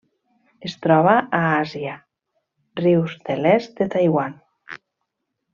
Es 0.69 0.73
troba 0.85 1.11
a 1.41 1.41
Àsia: 1.49 1.93
rius 2.83 3.15
de 3.29 3.39
l'est 3.45 3.79
de 3.83 3.89
Taiwan. 3.97 4.37